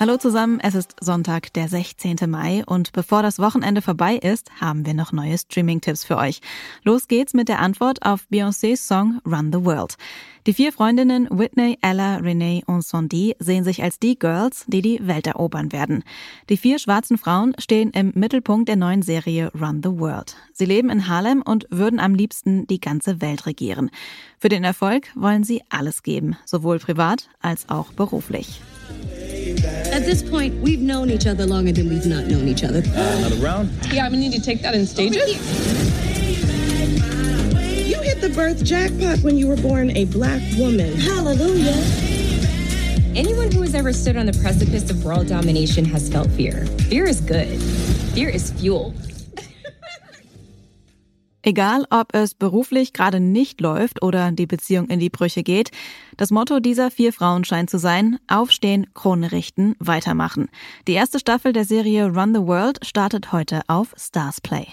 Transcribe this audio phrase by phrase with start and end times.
[0.00, 2.18] Hallo zusammen, es ist Sonntag, der 16.
[2.28, 6.40] Mai und bevor das Wochenende vorbei ist, haben wir noch neue Streaming-Tipps für euch.
[6.84, 9.96] Los geht's mit der Antwort auf Beyoncés Song Run the World.
[10.46, 15.04] Die vier Freundinnen Whitney, Ella, Renee und Sondi sehen sich als die Girls, die die
[15.04, 16.04] Welt erobern werden.
[16.48, 20.36] Die vier schwarzen Frauen stehen im Mittelpunkt der neuen Serie Run the World.
[20.52, 23.90] Sie leben in Harlem und würden am liebsten die ganze Welt regieren.
[24.38, 28.60] Für den Erfolg wollen sie alles geben, sowohl privat als auch beruflich.
[29.98, 32.84] At this point, we've known each other longer than we've not known each other.
[32.94, 33.68] Another round?
[33.92, 35.26] Yeah, I'm gonna need to take that in stages.
[37.88, 40.94] You hit the birth jackpot when you were born a black woman.
[40.94, 41.82] Hallelujah.
[43.16, 46.64] Anyone who has ever stood on the precipice of world domination has felt fear.
[46.88, 47.60] Fear is good.
[48.14, 48.94] Fear is fuel.
[51.42, 55.70] Egal, ob es beruflich gerade nicht läuft oder die Beziehung in die Brüche geht,
[56.16, 60.48] das Motto dieser vier Frauen scheint zu sein, aufstehen, Krone richten, weitermachen.
[60.88, 64.66] Die erste Staffel der Serie Run the World startet heute auf Stars Play.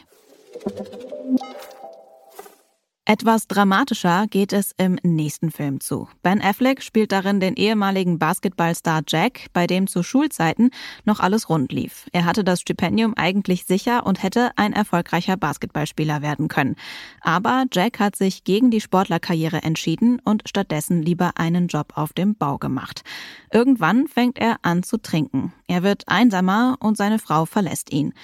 [3.08, 6.10] Etwas dramatischer geht es im nächsten Film zu.
[6.24, 10.72] Ben Affleck spielt darin den ehemaligen Basketballstar Jack, bei dem zu Schulzeiten
[11.04, 12.08] noch alles rund lief.
[12.14, 16.78] Er hatte das Stipendium eigentlich sicher und hätte ein erfolgreicher Basketballspieler werden können.
[17.22, 22.34] Aber Jack hat sich gegen die Sportlerkarriere entschieden und stattdessen lieber einen Job auf dem
[22.34, 23.04] Bau gemacht.
[23.54, 25.54] Irgendwann fängt er an zu trinken.
[25.68, 28.16] Er wird einsamer und seine Frau verlässt ihn.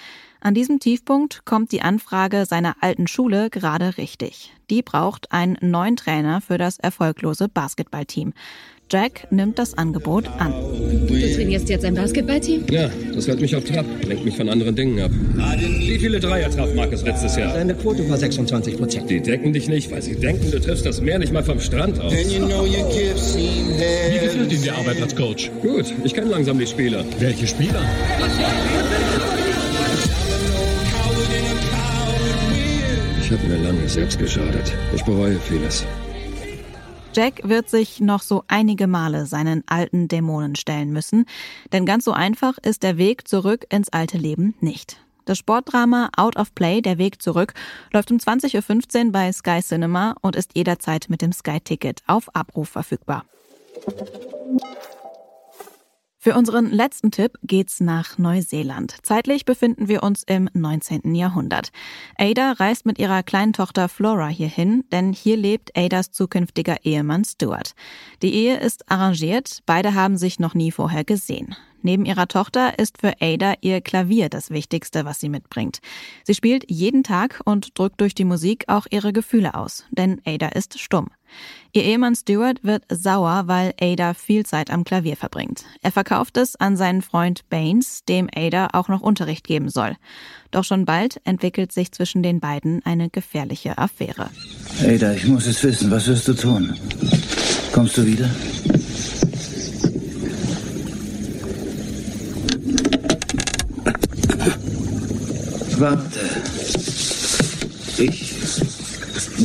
[0.44, 4.52] An diesem Tiefpunkt kommt die Anfrage seiner alten Schule gerade richtig.
[4.72, 8.34] Die braucht einen neuen Trainer für das erfolglose Basketballteam.
[8.92, 10.52] Jack nimmt das Angebot an.
[11.08, 12.66] Du trainierst jetzt ein Basketballteam?
[12.72, 15.12] Ja, das hält mich auf Trab, lenkt mich von anderen Dingen ab.
[15.60, 17.54] Wie viele Dreier traf Markus letztes Jahr?
[17.54, 19.12] Deine Quote war 26 Prozent.
[19.12, 22.02] Die decken dich nicht, weil sie denken, du triffst das Meer nicht mal vom Strand
[22.02, 22.14] aus.
[22.14, 25.52] You know Wie gefällt Ihnen die Arbeit als Coach?
[25.62, 27.06] Gut, ich kenne langsam die Spieler.
[27.20, 27.82] Welche Spieler?
[33.32, 34.74] Habe mir lange selbst geschadet.
[34.94, 35.86] Ich bereue vieles.
[37.14, 41.26] Jack wird sich noch so einige Male seinen alten Dämonen stellen müssen,
[41.72, 44.98] denn ganz so einfach ist der Weg zurück ins alte Leben nicht.
[45.24, 47.54] Das Sportdrama Out of Play, der Weg zurück,
[47.94, 52.68] läuft um 20.15 Uhr bei Sky Cinema und ist jederzeit mit dem Sky-Ticket auf Abruf
[52.68, 53.24] verfügbar.
[56.24, 58.96] Für unseren letzten Tipp geht's nach Neuseeland.
[59.02, 61.16] Zeitlich befinden wir uns im 19.
[61.16, 61.72] Jahrhundert.
[62.16, 67.74] Ada reist mit ihrer kleinen Tochter Flora hierhin, denn hier lebt Adas zukünftiger Ehemann Stuart.
[68.22, 71.56] Die Ehe ist arrangiert, beide haben sich noch nie vorher gesehen.
[71.82, 75.80] Neben ihrer Tochter ist für Ada ihr Klavier das Wichtigste, was sie mitbringt.
[76.24, 80.50] Sie spielt jeden Tag und drückt durch die Musik auch ihre Gefühle aus, denn Ada
[80.50, 81.08] ist stumm.
[81.74, 85.64] Ihr Ehemann Stuart wird sauer, weil Ada viel Zeit am Klavier verbringt.
[85.82, 89.96] Er verkauft es an seinen Freund Baines, dem Ada auch noch Unterricht geben soll.
[90.52, 94.30] Doch schon bald entwickelt sich zwischen den beiden eine gefährliche Affäre.
[94.84, 95.90] Ada, ich muss es wissen.
[95.92, 96.78] Was wirst du tun?
[97.72, 98.30] Kommst du wieder?
[105.78, 106.20] Warte.
[107.98, 108.34] Ich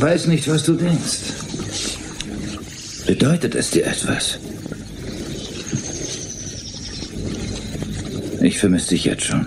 [0.01, 1.19] weiß nicht, was du denkst.
[3.05, 4.39] Bedeutet es dir etwas?
[8.41, 9.45] Ich vermisse dich jetzt schon.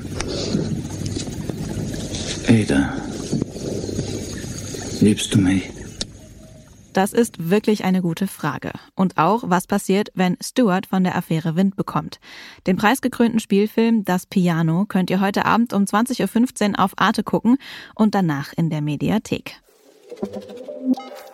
[2.49, 2.97] Ada.
[5.01, 5.71] Liebst du mich?
[6.93, 8.73] Das ist wirklich eine gute Frage.
[8.97, 12.19] Und auch, was passiert, wenn Stuart von der Affäre Wind bekommt.
[12.67, 17.59] Den preisgekrönten Spielfilm Das Piano könnt ihr heute Abend um 20.15 Uhr auf Arte gucken
[17.95, 19.61] und danach in der Mediathek.
[20.19, 20.37] thank
[20.99, 21.30] you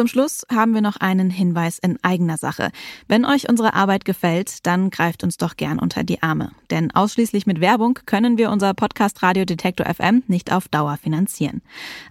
[0.00, 2.70] Zum Schluss haben wir noch einen Hinweis in eigener Sache.
[3.06, 6.52] Wenn euch unsere Arbeit gefällt, dann greift uns doch gern unter die Arme.
[6.70, 11.60] Denn ausschließlich mit Werbung können wir unser Podcast Radio Detektor FM nicht auf Dauer finanzieren.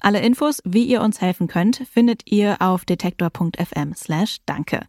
[0.01, 4.81] Alle Infos, wie ihr uns helfen könnt, findet ihr auf detektor.fm slash danke.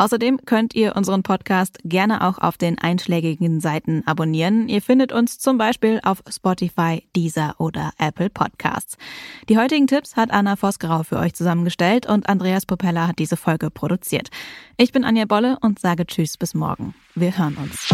[0.00, 4.66] Außerdem könnt ihr unseren Podcast gerne auch auf den einschlägigen Seiten abonnieren.
[4.70, 8.96] Ihr findet uns zum Beispiel auf Spotify, Deezer oder Apple Podcasts.
[9.50, 13.70] Die heutigen Tipps hat Anna Vosgerau für euch zusammengestellt und Andreas Propeller hat diese Folge
[13.70, 14.30] produziert.
[14.78, 16.94] Ich bin Anja Bolle und sage Tschüss bis morgen.
[17.14, 17.90] Wir hören uns.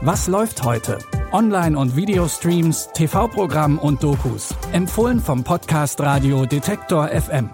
[0.00, 0.98] Was läuft heute?
[1.30, 4.52] Online- und Videostreams, TV-Programm und Dokus.
[4.72, 7.50] Empfohlen vom Podcast Radio Detektor FM.